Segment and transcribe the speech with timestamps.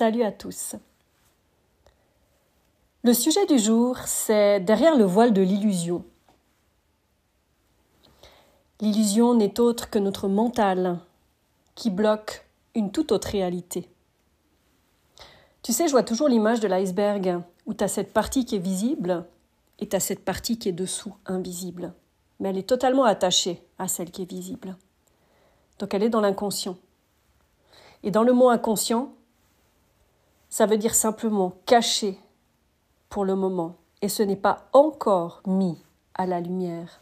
[0.00, 0.76] Salut à tous.
[3.04, 6.06] Le sujet du jour, c'est derrière le voile de l'illusion.
[8.80, 11.00] L'illusion n'est autre que notre mental
[11.74, 13.90] qui bloque une toute autre réalité.
[15.62, 18.58] Tu sais, je vois toujours l'image de l'iceberg où tu as cette partie qui est
[18.58, 19.26] visible
[19.80, 21.92] et tu as cette partie qui est dessous, invisible.
[22.38, 24.78] Mais elle est totalement attachée à celle qui est visible.
[25.78, 26.78] Donc elle est dans l'inconscient.
[28.02, 29.12] Et dans le mot inconscient,
[30.50, 32.18] ça veut dire simplement caché
[33.08, 35.78] pour le moment, et ce n'est pas encore mis
[36.14, 37.00] à la lumière.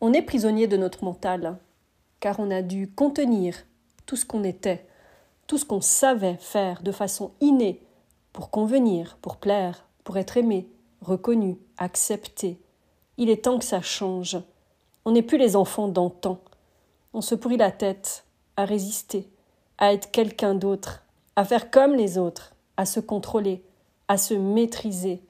[0.00, 1.58] On est prisonnier de notre mental,
[2.20, 3.56] car on a dû contenir
[4.06, 4.86] tout ce qu'on était,
[5.46, 7.82] tout ce qu'on savait faire de façon innée,
[8.32, 10.68] pour convenir, pour plaire, pour être aimé,
[11.00, 12.60] reconnu, accepté.
[13.16, 14.38] Il est temps que ça change.
[15.04, 16.38] On n'est plus les enfants d'antan.
[17.14, 18.24] On se pourrit la tête
[18.56, 19.28] à résister,
[19.78, 21.05] à être quelqu'un d'autre,
[21.36, 23.62] à faire comme les autres, à se contrôler,
[24.08, 25.22] à se maîtriser.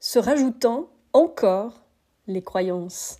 [0.00, 1.80] Se rajoutant encore
[2.28, 3.18] les croyances.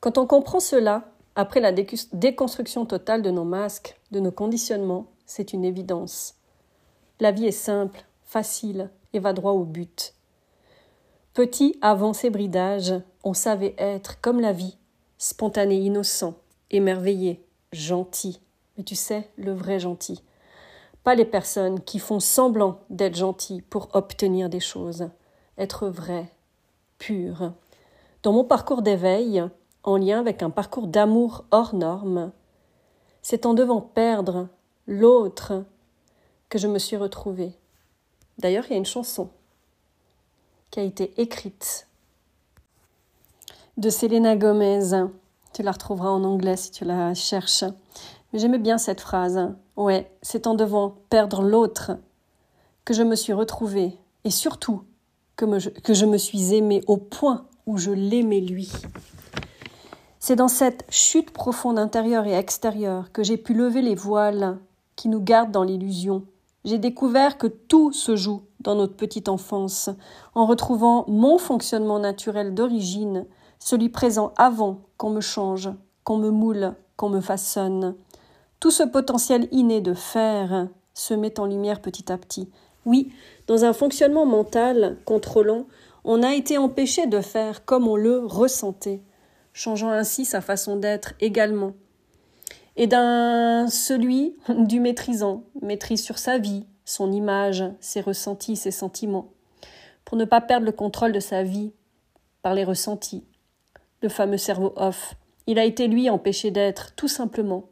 [0.00, 5.52] Quand on comprend cela, après la déconstruction totale de nos masques, de nos conditionnements, c'est
[5.52, 6.36] une évidence.
[7.20, 10.14] La vie est simple, facile et va droit au but.
[11.34, 14.78] Petit avant ces bridages, on savait être comme la vie,
[15.18, 16.34] spontané, innocent,
[16.70, 18.40] émerveillé, gentil,
[18.78, 20.22] mais tu sais, le vrai gentil.
[21.02, 25.08] Pas les personnes qui font semblant d'être gentils pour obtenir des choses.
[25.58, 26.32] Être vrai,
[26.98, 27.52] pur.
[28.22, 29.44] Dans mon parcours d'éveil,
[29.82, 32.30] en lien avec un parcours d'amour hors norme,
[33.22, 34.48] c'est en devant perdre
[34.86, 35.64] l'autre
[36.48, 37.52] que je me suis retrouvée.
[38.38, 39.28] D'ailleurs, il y a une chanson
[40.70, 41.88] qui a été écrite
[43.76, 44.90] de Selena Gomez.
[45.52, 47.64] Tu la retrouveras en anglais si tu la cherches.
[48.32, 49.54] Mais j'aimais bien cette phrase.
[49.76, 51.92] Ouais, c'est en devant perdre l'autre
[52.84, 54.82] que je me suis retrouvée et surtout
[55.36, 58.70] que je me suis aimée au point où je l'aimais lui.
[60.18, 64.58] C'est dans cette chute profonde intérieure et extérieure que j'ai pu lever les voiles
[64.96, 66.24] qui nous gardent dans l'illusion.
[66.64, 69.90] J'ai découvert que tout se joue dans notre petite enfance,
[70.34, 73.26] en retrouvant mon fonctionnement naturel d'origine,
[73.60, 75.70] celui présent avant qu'on me change,
[76.02, 77.94] qu'on me moule, qu'on me façonne.
[78.60, 82.50] Tout ce potentiel inné de faire se met en lumière petit à petit.
[82.84, 83.12] Oui,
[83.46, 85.66] dans un fonctionnement mental contrôlant,
[86.04, 89.02] on a été empêché de faire comme on le ressentait,
[89.52, 91.74] changeant ainsi sa façon d'être également.
[92.76, 99.30] Et d'un celui du maîtrisant, maîtrise sur sa vie, son image, ses ressentis, ses sentiments,
[100.04, 101.72] pour ne pas perdre le contrôle de sa vie
[102.42, 103.24] par les ressentis.
[104.02, 105.14] Le fameux cerveau off,
[105.46, 107.68] il a été lui empêché d'être, tout simplement,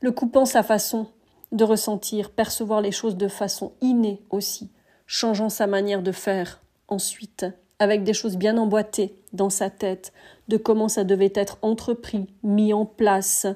[0.00, 1.06] le coupant sa façon
[1.52, 4.70] de ressentir, percevoir les choses de façon innée aussi,
[5.06, 7.46] changeant sa manière de faire ensuite,
[7.78, 10.12] avec des choses bien emboîtées dans sa tête,
[10.48, 13.46] de comment ça devait être entrepris, mis en place,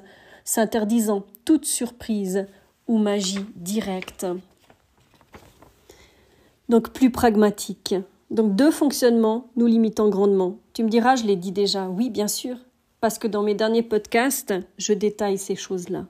[0.43, 2.47] s'interdisant toute surprise
[2.87, 4.25] ou magie directe.
[6.69, 7.95] Donc plus pragmatique.
[8.31, 10.57] Donc deux fonctionnements nous limitant grandement.
[10.73, 11.87] Tu me diras, je l'ai dit déjà.
[11.87, 12.57] Oui, bien sûr,
[12.99, 16.05] parce que dans mes derniers podcasts, je détaille ces choses-là.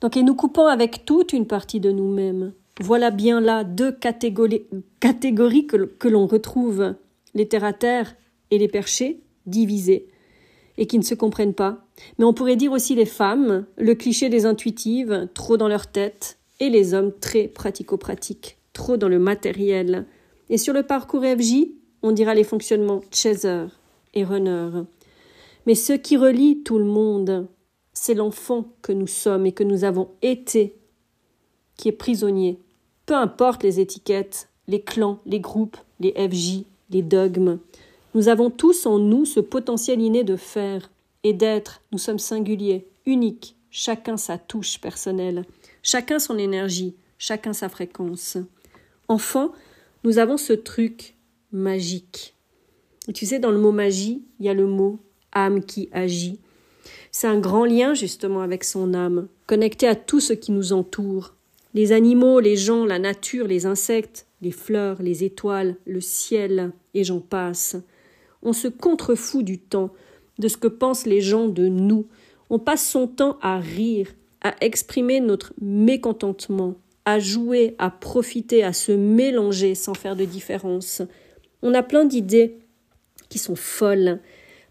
[0.00, 2.52] Donc, et nous coupons avec toute une partie de nous-mêmes.
[2.80, 4.66] Voilà bien là deux catégories,
[5.00, 6.94] que, l'on retrouve,
[7.34, 8.14] les terre à terre
[8.50, 10.06] et les perchés, divisés,
[10.76, 11.84] et qui ne se comprennent pas.
[12.18, 16.38] Mais on pourrait dire aussi les femmes, le cliché des intuitives, trop dans leur tête,
[16.60, 20.06] et les hommes très pratico-pratiques, trop dans le matériel.
[20.48, 21.66] Et sur le parcours FJ,
[22.02, 23.66] on dira les fonctionnements chaser
[24.14, 24.70] et runner.
[25.66, 27.48] Mais ce qui relie tout le monde,
[28.00, 30.76] c'est l'enfant que nous sommes et que nous avons été
[31.76, 32.60] qui est prisonnier.
[33.06, 37.58] Peu importe les étiquettes, les clans, les groupes, les FJ, les dogmes.
[38.14, 40.90] Nous avons tous en nous ce potentiel inné de faire
[41.24, 41.82] et d'être.
[41.90, 45.44] Nous sommes singuliers, uniques, chacun sa touche personnelle,
[45.82, 48.38] chacun son énergie, chacun sa fréquence.
[49.08, 49.50] Enfant,
[50.04, 51.16] nous avons ce truc
[51.50, 52.34] magique.
[53.12, 55.00] Tu sais, dans le mot magie, il y a le mot
[55.32, 56.38] âme qui agit.
[57.12, 61.34] C'est un grand lien justement avec son âme, connecté à tout ce qui nous entoure.
[61.74, 67.04] Les animaux, les gens, la nature, les insectes, les fleurs, les étoiles, le ciel, et
[67.04, 67.76] j'en passe.
[68.42, 69.90] On se contrefout du temps,
[70.38, 72.06] de ce que pensent les gens de nous.
[72.50, 74.08] On passe son temps à rire,
[74.40, 81.02] à exprimer notre mécontentement, à jouer, à profiter, à se mélanger sans faire de différence.
[81.62, 82.58] On a plein d'idées
[83.28, 84.20] qui sont folles,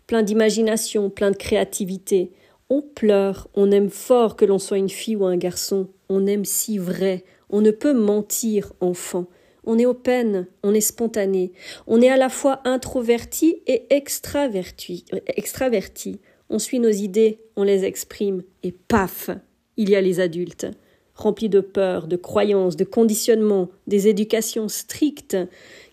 [0.07, 2.31] plein d'imagination, plein de créativité.
[2.69, 6.45] On pleure, on aime fort que l'on soit une fille ou un garçon, on aime
[6.45, 9.27] si vrai, on ne peut mentir, enfant.
[9.65, 11.51] On est peines, on est spontané,
[11.87, 15.03] on est à la fois introverti et extraverti,
[15.35, 16.19] extraverti.
[16.49, 19.29] On suit nos idées, on les exprime, et paf,
[19.75, 20.67] il y a les adultes,
[21.15, 25.37] remplis de peur, de croyances, de conditionnements, des éducations strictes,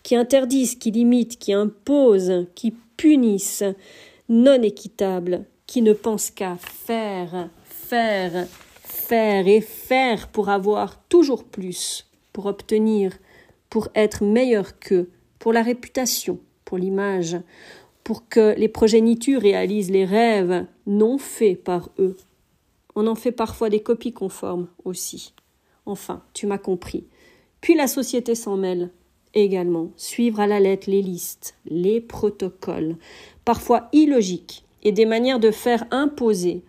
[0.04, 2.74] qui interdisent, qui limitent, qui imposent, qui
[4.28, 8.46] non équitables, qui ne pensent qu'à faire, faire,
[8.82, 13.12] faire et faire pour avoir toujours plus, pour obtenir,
[13.70, 17.36] pour être meilleur qu'eux, pour la réputation, pour l'image,
[18.02, 22.16] pour que les progénitures réalisent les rêves non faits par eux.
[22.94, 25.34] On en fait parfois des copies conformes aussi.
[25.86, 27.06] Enfin, tu m'as compris.
[27.60, 28.90] Puis la société s'en mêle
[29.34, 32.96] également, suivre à la lettre les listes, les protocoles,
[33.44, 36.62] parfois illogiques, et des manières de faire imposer,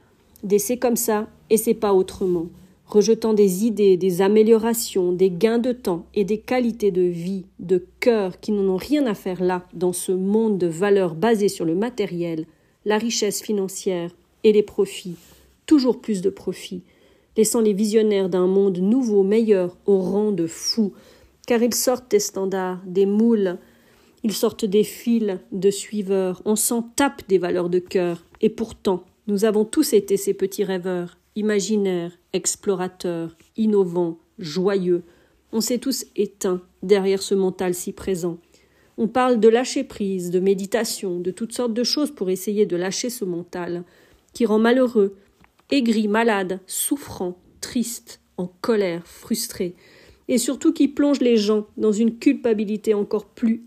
[0.43, 2.47] des c'est comme ça et c'est pas autrement
[2.87, 7.85] rejetant des idées, des améliorations, des gains de temps et des qualités de vie, de
[7.99, 11.65] cœur qui n'en ont rien à faire là, dans ce monde de valeurs basées sur
[11.65, 12.45] le matériel,
[12.85, 14.11] la richesse financière
[14.43, 15.15] et les profits,
[15.65, 16.83] toujours plus de profits,
[17.37, 20.93] laissant les visionnaires d'un monde nouveau, meilleur, au rang de fous,
[21.45, 23.57] car ils sortent des standards, des moules,
[24.23, 29.03] ils sortent des fils de suiveurs, on s'en tape des valeurs de cœur, et pourtant,
[29.27, 35.03] nous avons tous été ces petits rêveurs, imaginaire, explorateur, innovant, joyeux.
[35.51, 38.37] On s'est tous éteints derrière ce mental si présent.
[38.97, 42.77] On parle de lâcher prise, de méditation, de toutes sortes de choses pour essayer de
[42.77, 43.83] lâcher ce mental,
[44.33, 45.15] qui rend malheureux,
[45.71, 49.75] aigri, malade, souffrant, triste, en colère, frustré,
[50.27, 53.63] et surtout qui plonge les gens dans une culpabilité encore plus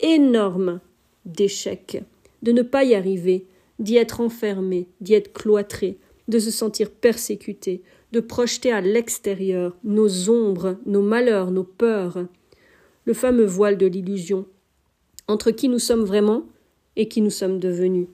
[0.00, 0.80] énorme
[1.24, 2.02] d'échec,
[2.42, 3.46] de ne pas y arriver,
[3.78, 5.98] d'y être enfermé, d'y être cloîtré,
[6.28, 7.82] de se sentir persécuté,
[8.12, 12.26] de projeter à l'extérieur nos ombres, nos malheurs, nos peurs,
[13.04, 14.46] le fameux voile de l'illusion,
[15.28, 16.46] entre qui nous sommes vraiment
[16.96, 18.08] et qui nous sommes devenus.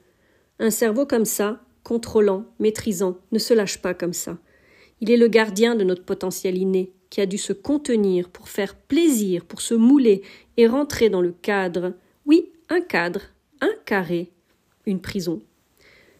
[0.59, 4.39] Un cerveau comme ça, contrôlant, maîtrisant, ne se lâche pas comme ça.
[5.01, 8.75] Il est le gardien de notre potentiel inné, qui a dû se contenir pour faire
[8.75, 10.23] plaisir, pour se mouler
[10.57, 11.93] et rentrer dans le cadre.
[12.25, 13.21] Oui, un cadre,
[13.61, 14.31] un carré,
[14.87, 15.43] une prison.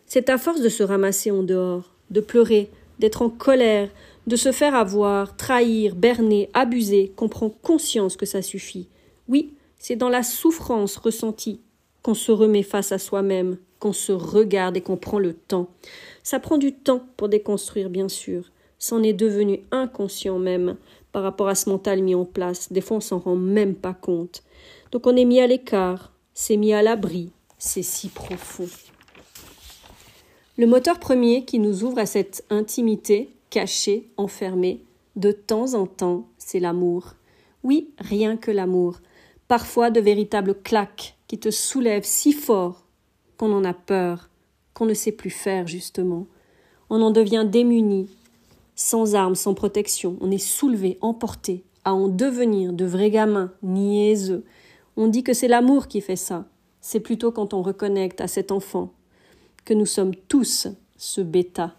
[0.07, 3.89] C'est à force de se ramasser en dehors, de pleurer, d'être en colère,
[4.27, 8.89] de se faire avoir, trahir, berner, abuser, qu'on prend conscience que ça suffit.
[9.29, 11.61] Oui, c'est dans la souffrance ressentie
[12.03, 15.69] qu'on se remet face à soi-même, qu'on se regarde et qu'on prend le temps.
[16.23, 18.51] Ça prend du temps pour déconstruire, bien sûr.
[18.81, 20.77] C'en est devenu inconscient même
[21.13, 22.73] par rapport à ce mental mis en place.
[22.73, 24.43] Des fois, on s'en rend même pas compte.
[24.91, 28.69] Donc, on est mis à l'écart, c'est mis à l'abri, c'est si profond.
[30.57, 34.83] Le moteur premier qui nous ouvre à cette intimité cachée, enfermée,
[35.15, 37.15] de temps en temps, c'est l'amour.
[37.63, 39.01] Oui, rien que l'amour.
[39.47, 42.87] Parfois de véritables claques qui te soulèvent si fort
[43.37, 44.31] qu'on en a peur,
[44.73, 46.27] qu'on ne sait plus faire justement.
[46.89, 48.09] On en devient démuni,
[48.81, 50.17] sans armes, sans protection.
[50.23, 54.43] On est soulevé, emporté, à en devenir de vrais gamins, niaiseux.
[54.97, 56.47] On dit que c'est l'amour qui fait ça.
[56.81, 58.95] C'est plutôt quand on reconnecte à cet enfant,
[59.67, 61.75] que nous sommes tous ce bêta.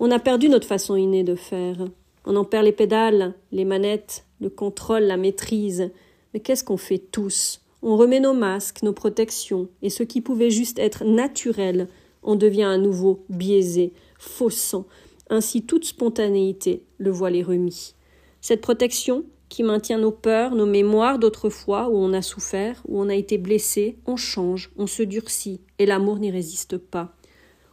[0.00, 1.76] On a perdu notre façon innée de faire.
[2.24, 5.90] On en perd les pédales, les manettes, le contrôle, la maîtrise.
[6.32, 7.60] Mais qu'est-ce qu'on fait tous?
[7.82, 11.86] On remet nos masques, nos protections, et ce qui pouvait juste être naturel
[12.26, 14.84] on devient à nouveau biaisé, faussant.
[15.28, 17.94] Ainsi toute spontanéité, le voile est remis.
[18.40, 23.08] Cette protection, qui maintient nos peurs, nos mémoires d'autrefois où on a souffert, où on
[23.08, 27.14] a été blessé, on change, on se durcit, et l'amour n'y résiste pas.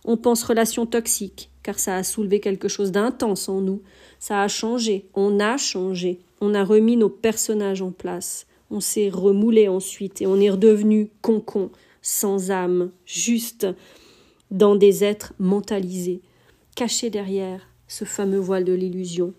[0.06, 3.82] On pense relation toxique, car ça a soulevé quelque chose d'intense en nous.
[4.20, 8.46] Ça a changé, on a changé, on a remis nos personnages en place.
[8.70, 11.70] On s'est remoulé ensuite et on est redevenu concon,
[12.02, 13.68] sans âme, juste
[14.52, 16.22] dans des êtres mentalisés,
[16.76, 19.34] cachés derrière ce fameux voile de l'illusion.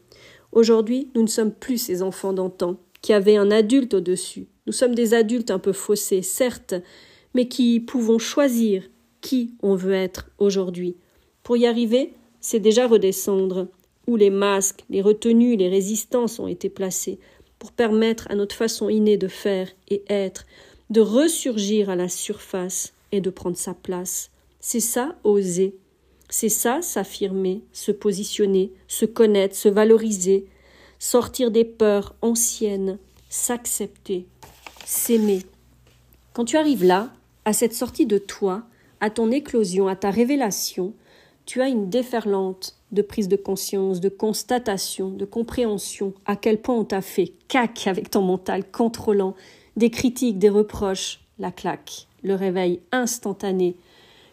[0.52, 4.46] Aujourd'hui, nous ne sommes plus ces enfants d'antan, qui avaient un adulte au-dessus.
[4.66, 6.74] Nous sommes des adultes un peu faussés, certes,
[7.34, 8.84] mais qui pouvons choisir
[9.20, 10.96] qui on veut être aujourd'hui.
[11.42, 13.68] Pour y arriver, c'est déjà redescendre,
[14.06, 17.18] où les masques, les retenues, les résistances ont été placés,
[17.58, 20.46] pour permettre à notre façon innée de faire et être,
[20.90, 24.30] de ressurgir à la surface et de prendre sa place.
[24.60, 25.74] C'est ça, oser.
[26.36, 30.46] C'est ça, s'affirmer, se positionner, se connaître, se valoriser,
[30.98, 32.98] sortir des peurs anciennes,
[33.28, 34.26] s'accepter,
[34.84, 35.42] s'aimer.
[36.32, 37.12] Quand tu arrives là,
[37.44, 38.64] à cette sortie de toi,
[39.00, 40.92] à ton éclosion, à ta révélation,
[41.46, 46.74] tu as une déferlante de prise de conscience, de constatation, de compréhension, à quel point
[46.74, 49.36] on t'a fait cac avec ton mental contrôlant,
[49.76, 53.76] des critiques, des reproches, la claque, le réveil instantané,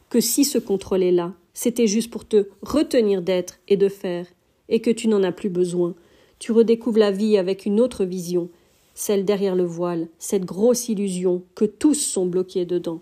[0.10, 4.28] que si ce contrôle est là, c'était juste pour te retenir d'être et de faire,
[4.70, 5.96] et que tu n'en as plus besoin.
[6.40, 8.50] Tu redécouvres la vie avec une autre vision,
[8.96, 13.02] celle derrière le voile, cette grosse illusion que tous sont bloqués dedans.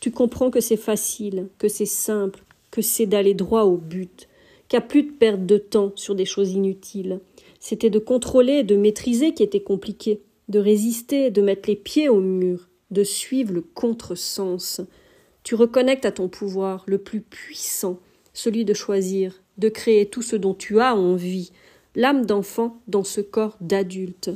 [0.00, 4.28] Tu comprends que c'est facile, que c'est simple, que c'est d'aller droit au but,
[4.76, 7.20] a plus de perte de temps sur des choses inutiles.
[7.60, 12.20] C'était de contrôler, de maîtriser qui était compliqué, de résister, de mettre les pieds au
[12.20, 14.82] mur, de suivre le contresens.
[15.48, 18.00] Tu reconnectes à ton pouvoir le plus puissant,
[18.34, 21.52] celui de choisir, de créer tout ce dont tu as envie,
[21.94, 24.28] l'âme d'enfant dans ce corps d'adulte.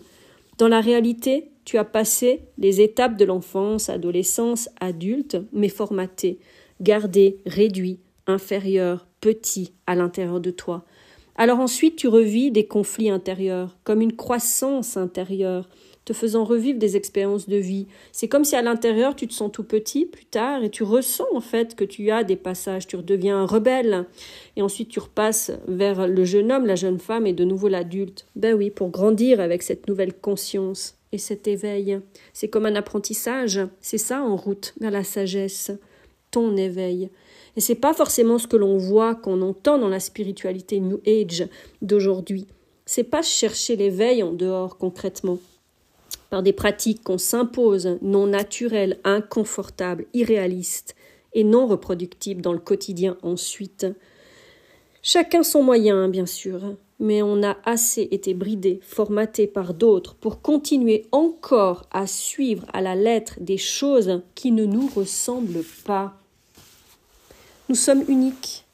[0.57, 6.39] Dans la réalité, tu as passé les étapes de l'enfance, adolescence, adulte, mais formaté,
[6.81, 10.87] gardé, réduit, inférieur, petit à l'intérieur de toi.
[11.37, 15.69] Alors ensuite tu revis des conflits intérieurs, comme une croissance intérieure,
[16.05, 17.87] te faisant revivre des expériences de vie.
[18.11, 21.27] C'est comme si à l'intérieur tu te sens tout petit plus tard et tu ressens
[21.33, 24.07] en fait que tu as des passages, tu redeviens un rebelle
[24.57, 28.27] et ensuite tu repasses vers le jeune homme, la jeune femme et de nouveau l'adulte.
[28.37, 32.01] Ben oui, pour grandir avec cette nouvelle conscience et cet éveil.
[32.33, 35.71] C'est comme un apprentissage, c'est ça en route vers la sagesse,
[36.31, 37.11] ton éveil.
[37.57, 41.47] Et c'est pas forcément ce que l'on voit, qu'on entend dans la spiritualité New Age
[41.83, 42.47] d'aujourd'hui.
[42.87, 45.39] C'est pas chercher l'éveil en dehors concrètement.
[46.33, 50.97] Par des pratiques qu'on s'impose, non naturelles, inconfortables, irréalistes
[51.35, 53.87] et non reproductibles dans le quotidien ensuite.
[55.03, 60.41] Chacun son moyen, bien sûr, mais on a assez été bridé, formaté par d'autres pour
[60.41, 66.17] continuer encore à suivre à la lettre des choses qui ne nous ressemblent pas.
[67.69, 68.65] Nous sommes uniques,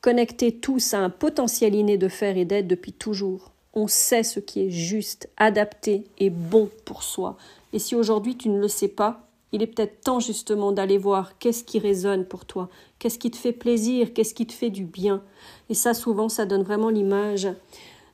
[0.00, 3.53] connectés tous à un potentiel inné de faire et d'être depuis toujours.
[3.74, 7.36] On sait ce qui est juste, adapté et bon pour soi.
[7.72, 11.38] Et si aujourd'hui tu ne le sais pas, il est peut-être temps justement d'aller voir
[11.38, 14.84] qu'est-ce qui résonne pour toi, qu'est-ce qui te fait plaisir, qu'est-ce qui te fait du
[14.84, 15.22] bien.
[15.70, 17.48] Et ça, souvent, ça donne vraiment l'image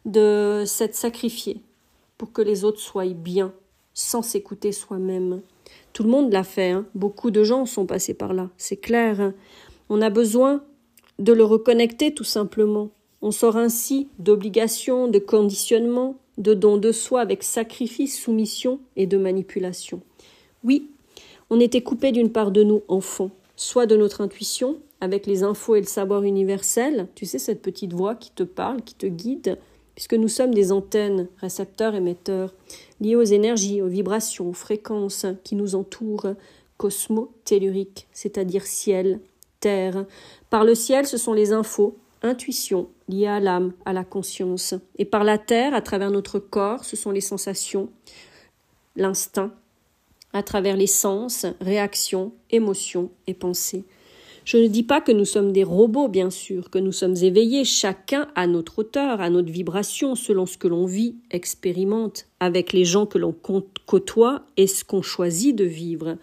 [0.05, 1.63] de s'être sacrifié
[2.19, 3.55] pour que les autres soient bien,
[3.95, 5.41] sans s'écouter soi-même.
[5.95, 6.85] Tout le monde l'a fait, hein.
[6.95, 9.21] beaucoup de gens sont passés par là, c'est clair.
[9.21, 9.35] Hein.
[9.89, 10.63] On a besoin
[11.19, 12.91] de le reconnecter tout simplement.
[13.23, 19.19] On sort ainsi d'obligations, de conditionnements, de dons de soi avec sacrifice, soumission et de
[19.19, 20.01] manipulation.
[20.65, 20.89] Oui,
[21.51, 25.75] on était coupé d'une part de nous enfants, soit de notre intuition, avec les infos
[25.75, 29.59] et le savoir universel, tu sais, cette petite voix qui te parle, qui te guide,
[29.95, 32.55] puisque nous sommes des antennes, récepteurs, émetteurs,
[33.01, 36.35] liés aux énergies, aux vibrations, aux fréquences qui nous entourent,
[36.77, 39.21] cosmo-tellurique, c'est-à-dire ciel,
[39.61, 40.07] terre.
[40.49, 44.75] Par le ciel, ce sont les infos, intuitions liées à l'âme, à la conscience.
[44.99, 47.89] Et par la terre, à travers notre corps, ce sont les sensations,
[48.97, 49.53] l'instinct,
[50.33, 53.85] à travers les sens, réactions, émotions et pensées.
[54.45, 57.65] Je ne dis pas que nous sommes des robots, bien sûr, que nous sommes éveillés,
[57.65, 62.85] chacun à notre hauteur, à notre vibration, selon ce que l'on vit, expérimente, avec les
[62.85, 63.35] gens que l'on
[63.87, 66.17] côtoie et ce qu'on choisit de vivre.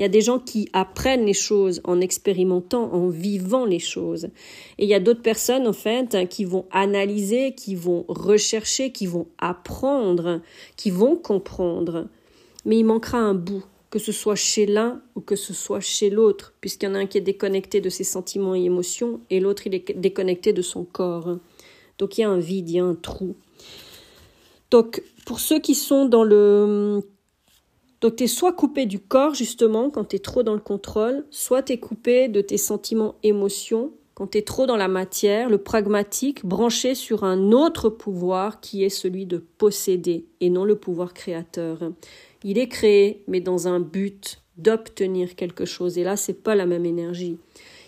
[0.00, 4.30] Il y a des gens qui apprennent les choses en expérimentant, en vivant les choses.
[4.78, 9.04] Et il y a d'autres personnes, en fait, qui vont analyser, qui vont rechercher, qui
[9.04, 10.40] vont apprendre,
[10.78, 12.08] qui vont comprendre.
[12.64, 16.08] Mais il manquera un bout, que ce soit chez l'un ou que ce soit chez
[16.08, 19.38] l'autre, puisqu'il y en a un qui est déconnecté de ses sentiments et émotions et
[19.38, 21.36] l'autre il est déconnecté de son corps.
[21.98, 23.36] Donc il y a un vide, il y a un trou.
[24.70, 27.02] Donc pour ceux qui sont dans le
[28.00, 31.24] donc tu es soit coupé du corps justement quand tu es trop dans le contrôle,
[31.30, 35.48] soit tu es coupé de tes sentiments, émotions quand tu es trop dans la matière,
[35.48, 40.76] le pragmatique, branché sur un autre pouvoir qui est celui de posséder et non le
[40.76, 41.78] pouvoir créateur.
[42.44, 45.96] Il est créé, mais dans un but d'obtenir quelque chose.
[45.96, 47.38] Et là, c'est pas la même énergie.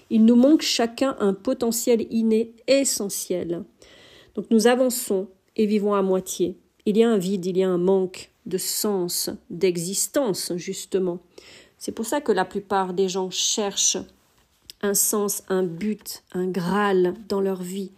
[0.09, 3.65] Il nous manque chacun un potentiel inné essentiel.
[4.35, 6.57] Donc nous avançons et vivons à moitié.
[6.85, 11.21] Il y a un vide, il y a un manque de sens, d'existence, justement.
[11.79, 13.99] C'est pour ça que la plupart des gens cherchent
[14.83, 17.93] un sens, un but, un Graal dans leur vie.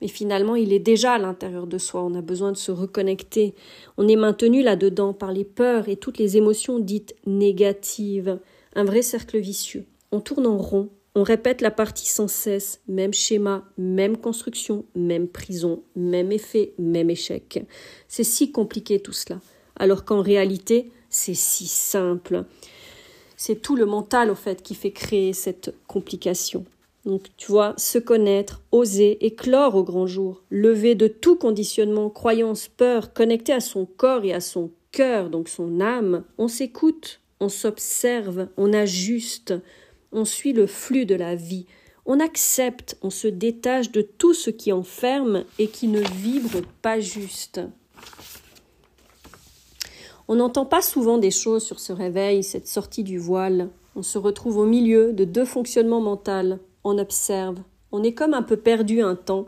[0.00, 2.02] Mais finalement, il est déjà à l'intérieur de soi.
[2.02, 3.54] On a besoin de se reconnecter.
[3.98, 8.40] On est maintenu là-dedans par les peurs et toutes les émotions dites négatives.
[8.74, 9.86] Un vrai cercle vicieux.
[10.10, 10.88] On tourne en rond.
[11.14, 12.80] On répète la partie sans cesse.
[12.88, 17.64] Même schéma, même construction, même prison, même effet, même échec.
[18.08, 19.40] C'est si compliqué tout cela
[19.76, 22.44] alors qu'en réalité, c'est si simple.
[23.36, 26.64] C'est tout le mental, au fait, qui fait créer cette complication.
[27.04, 32.68] Donc, tu vois, se connaître, oser, éclore au grand jour, lever de tout conditionnement, croyance,
[32.68, 36.22] peur, connecter à son corps et à son cœur, donc son âme.
[36.38, 39.54] On s'écoute, on s'observe, on ajuste,
[40.12, 41.66] on suit le flux de la vie.
[42.04, 47.00] On accepte, on se détache de tout ce qui enferme et qui ne vibre pas
[47.00, 47.60] juste.
[50.28, 53.68] On n'entend pas souvent des choses sur ce réveil, cette sortie du voile.
[53.96, 56.58] On se retrouve au milieu de deux fonctionnements mentaux.
[56.84, 57.58] On observe.
[57.92, 59.46] On est comme un peu perdu un temps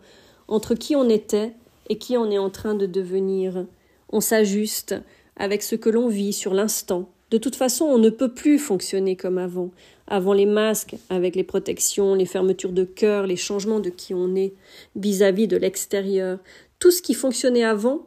[0.48, 1.54] entre qui on était
[1.88, 3.66] et qui on est en train de devenir.
[4.10, 4.94] On s'ajuste
[5.36, 7.08] avec ce que l'on vit sur l'instant.
[7.30, 9.70] De toute façon, on ne peut plus fonctionner comme avant.
[10.06, 14.34] Avant les masques, avec les protections, les fermetures de cœur, les changements de qui on
[14.34, 14.54] est
[14.96, 16.38] vis-à-vis -vis de l'extérieur.
[16.78, 18.06] Tout ce qui fonctionnait avant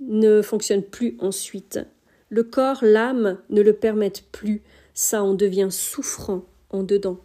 [0.00, 1.80] ne fonctionne plus ensuite.
[2.28, 4.62] Le corps, l'âme ne le permettent plus.
[4.94, 7.18] Ça, on devient souffrant en dedans.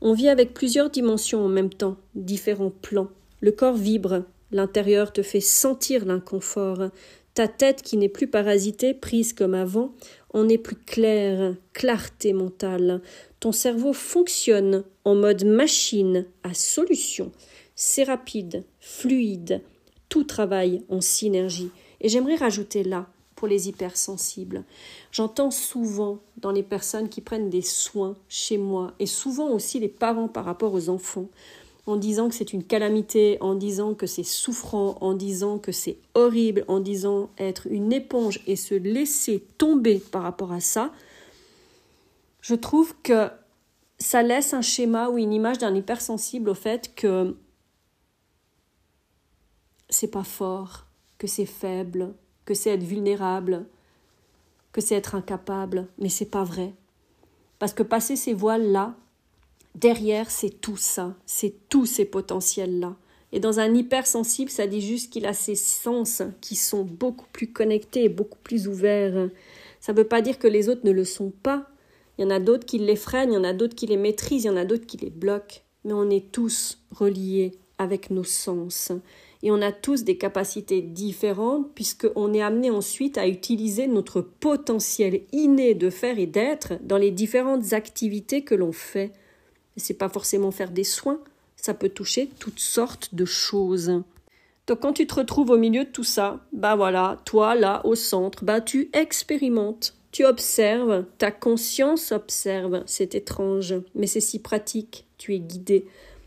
[0.00, 3.08] On vit avec plusieurs dimensions en même temps, différents plans.
[3.40, 6.90] Le corps vibre, l'intérieur te fait sentir l'inconfort.
[7.34, 9.94] Ta tête qui n'est plus parasitée, prise comme avant,
[10.34, 13.00] en est plus claire, clarté mentale.
[13.40, 17.32] Ton cerveau fonctionne en mode machine à solution.
[17.74, 19.62] C'est rapide, fluide,
[20.08, 21.70] tout travaille en synergie.
[22.00, 23.08] Et j'aimerais rajouter là
[23.46, 24.64] les hypersensibles.
[25.10, 29.88] J'entends souvent dans les personnes qui prennent des soins chez moi, et souvent aussi les
[29.88, 31.28] parents par rapport aux enfants,
[31.86, 35.98] en disant que c'est une calamité, en disant que c'est souffrant, en disant que c'est
[36.14, 40.92] horrible, en disant être une éponge et se laisser tomber par rapport à ça,
[42.40, 43.28] je trouve que
[43.98, 47.36] ça laisse un schéma ou une image d'un hypersensible au fait que
[49.88, 50.86] c'est pas fort,
[51.18, 53.66] que c'est faible, que c'est être vulnérable,
[54.72, 56.72] que c'est être incapable, mais c'est pas vrai.
[57.58, 58.96] Parce que passer ces voiles-là,
[59.74, 62.96] derrière, c'est tout ça, c'est tous ces potentiels-là.
[63.32, 67.50] Et dans un hypersensible, ça dit juste qu'il a ses sens qui sont beaucoup plus
[67.50, 69.30] connectés, beaucoup plus ouverts.
[69.80, 71.66] Ça ne veut pas dire que les autres ne le sont pas.
[72.18, 73.96] Il y en a d'autres qui les freinent, il y en a d'autres qui les
[73.96, 75.60] maîtrisent, il y en a d'autres qui les bloquent.
[75.84, 78.92] Mais on est tous reliés avec nos sens
[79.42, 85.22] et on a tous des capacités différentes puisqu'on est amené ensuite à utiliser notre potentiel
[85.32, 89.12] inné de faire et d'être dans les différentes activités que l'on fait.
[89.76, 91.20] C'est pas forcément faire des soins,
[91.56, 94.02] ça peut toucher toutes sortes de choses.
[94.66, 97.94] Donc quand tu te retrouves au milieu de tout ça, bah voilà, toi là au
[97.94, 105.06] centre, bah tu expérimentes, tu observes, ta conscience observe, c'est étrange, mais c'est si pratique,
[105.18, 105.86] tu es guidé.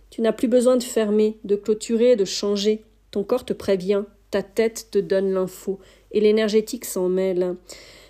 [0.10, 2.84] Tu n'as plus besoin de fermer, de clôturer, de changer.
[3.12, 5.80] Ton corps te prévient, ta tête te donne l'info,
[6.12, 7.56] et l'énergétique s'en mêle.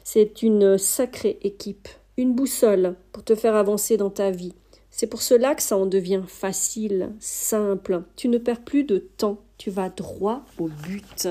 [0.04, 4.54] C'est une sacrée équipe, une boussole pour te faire avancer dans ta vie.
[4.98, 8.04] C'est pour cela que ça en devient facile, simple.
[8.16, 11.28] Tu ne perds plus de temps, tu vas droit au but.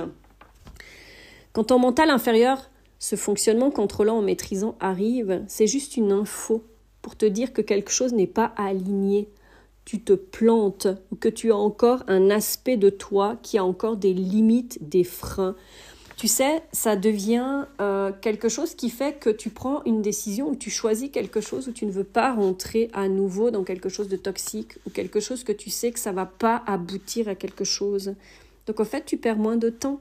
[1.54, 6.62] Quand ton mental inférieur, ce fonctionnement contrôlant en maîtrisant arrive, c'est juste une info
[7.00, 9.30] pour te dire que quelque chose n'est pas aligné,
[9.86, 13.96] tu te plantes ou que tu as encore un aspect de toi qui a encore
[13.96, 15.56] des limites, des freins.
[16.24, 20.56] Tu sais, ça devient euh, quelque chose qui fait que tu prends une décision ou
[20.56, 24.08] tu choisis quelque chose où tu ne veux pas rentrer à nouveau dans quelque chose
[24.08, 27.64] de toxique ou quelque chose que tu sais que ça va pas aboutir à quelque
[27.64, 28.14] chose.
[28.66, 30.00] Donc en fait, tu perds moins de temps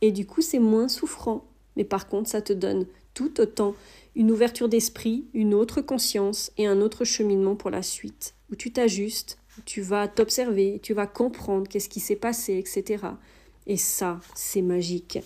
[0.00, 1.44] et du coup, c'est moins souffrant.
[1.76, 3.76] Mais par contre, ça te donne tout autant
[4.16, 8.72] une ouverture d'esprit, une autre conscience et un autre cheminement pour la suite où tu
[8.72, 13.04] t'ajustes, tu vas t'observer, tu vas comprendre qu'est-ce qui s'est passé, etc.
[13.66, 15.18] Et ça, c'est magique.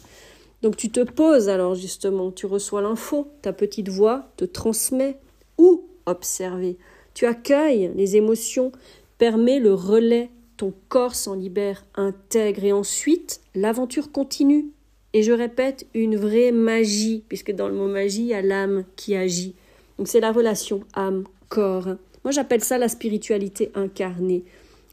[0.63, 5.19] Donc tu te poses alors justement, tu reçois l'info, ta petite voix te transmet
[5.59, 6.77] ou observer.
[7.15, 8.73] Tu accueilles les émotions,
[9.19, 14.71] permets le relais, ton corps s'en libère, intègre et ensuite l'aventure continue.
[15.13, 18.85] Et je répète, une vraie magie, puisque dans le mot magie, il y a l'âme
[18.97, 19.55] qui agit.
[19.97, 21.97] Donc c'est la relation âme-corps.
[22.25, 24.45] Moi, j'appelle ça la spiritualité incarnée.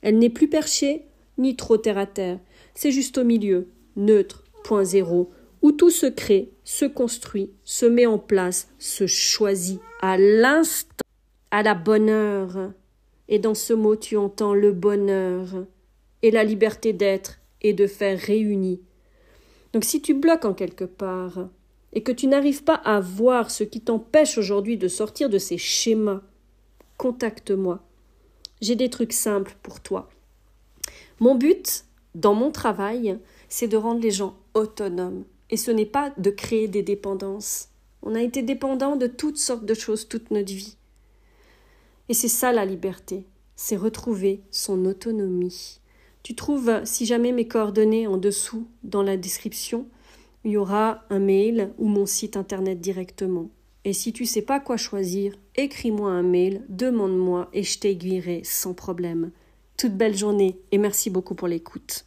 [0.02, 1.02] Elle n'est plus perchée
[1.38, 2.40] ni trop terre à terre.
[2.74, 5.32] C'est juste au milieu, neutre, point zéro,
[5.62, 11.06] où tout se crée, se construit, se met en place, se choisit à l'instant,
[11.52, 12.72] à la bonne heure.
[13.30, 15.66] Et dans ce mot, tu entends le bonheur
[16.22, 18.82] et la liberté d'être et de faire réunis.
[19.72, 21.50] Donc si tu bloques en quelque part
[21.94, 25.58] et que tu n'arrives pas à voir ce qui t'empêche aujourd'hui de sortir de ces
[25.58, 26.22] schémas,
[26.98, 27.82] contacte-moi.
[28.62, 30.10] J'ai des trucs simples pour toi.
[31.20, 33.18] Mon but, dans mon travail,
[33.50, 35.24] c'est de rendre les gens autonomes.
[35.50, 37.70] Et ce n'est pas de créer des dépendances.
[38.02, 40.78] On a été dépendant de toutes sortes de choses toute notre vie.
[42.10, 43.26] Et c'est ça la liberté.
[43.56, 45.80] c'est retrouver son autonomie.
[46.24, 49.88] Tu trouves, si jamais mes coordonnées en dessous dans la description,
[50.44, 53.50] il y aura un mail ou mon site internet directement.
[53.86, 58.74] Et si tu sais pas quoi choisir, écris-moi un mail, demande-moi et je t'aiguillerai sans
[58.74, 59.32] problème.
[59.84, 62.06] Toute belle journée et merci beaucoup pour l'écoute.